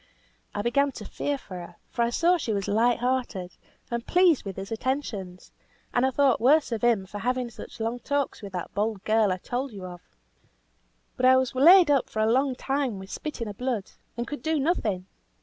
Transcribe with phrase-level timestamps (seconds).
[0.55, 3.55] I began to fear for her, for I saw she was light hearted,
[3.91, 5.51] and pleased with his attentions;
[5.93, 9.31] and I thought worse of him for having such long talks with that bold girl
[9.31, 10.01] I told you of.
[11.17, 14.41] But I was laid up for a long time with spitting of blood; and could
[14.41, 15.05] do nothing.